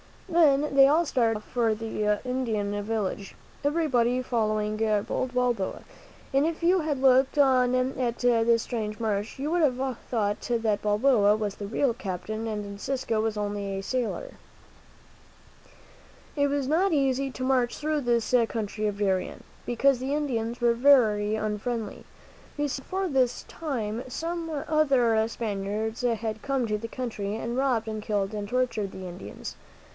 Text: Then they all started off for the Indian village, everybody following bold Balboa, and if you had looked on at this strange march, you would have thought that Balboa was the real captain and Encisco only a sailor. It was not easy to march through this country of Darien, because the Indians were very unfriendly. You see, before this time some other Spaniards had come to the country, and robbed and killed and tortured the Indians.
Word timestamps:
Then 0.27 0.73
they 0.75 0.87
all 0.87 1.05
started 1.05 1.37
off 1.37 1.43
for 1.49 1.75
the 1.75 2.19
Indian 2.25 2.81
village, 2.83 3.35
everybody 3.63 4.21
following 4.23 4.77
bold 5.05 5.33
Balboa, 5.35 5.83
and 6.33 6.45
if 6.45 6.63
you 6.63 6.79
had 6.79 7.01
looked 7.01 7.37
on 7.37 7.75
at 7.75 8.17
this 8.17 8.63
strange 8.63 8.97
march, 8.99 9.37
you 9.37 9.51
would 9.51 9.61
have 9.61 9.97
thought 10.09 10.39
that 10.49 10.81
Balboa 10.81 11.35
was 11.35 11.55
the 11.55 11.67
real 11.67 11.93
captain 11.93 12.47
and 12.47 12.65
Encisco 12.65 13.21
only 13.37 13.77
a 13.77 13.83
sailor. 13.83 14.35
It 16.37 16.47
was 16.47 16.65
not 16.65 16.93
easy 16.93 17.29
to 17.31 17.43
march 17.43 17.77
through 17.77 18.01
this 18.01 18.33
country 18.47 18.87
of 18.87 18.97
Darien, 18.97 19.43
because 19.67 19.99
the 19.99 20.15
Indians 20.15 20.61
were 20.61 20.73
very 20.73 21.35
unfriendly. 21.35 22.05
You 22.57 22.69
see, 22.69 22.81
before 22.81 23.09
this 23.09 23.43
time 23.43 24.01
some 24.07 24.49
other 24.67 25.27
Spaniards 25.27 26.01
had 26.01 26.41
come 26.41 26.65
to 26.67 26.77
the 26.77 26.87
country, 26.87 27.35
and 27.35 27.55
robbed 27.57 27.87
and 27.87 28.01
killed 28.01 28.33
and 28.33 28.47
tortured 28.47 28.93
the 28.93 29.07
Indians. 29.07 29.57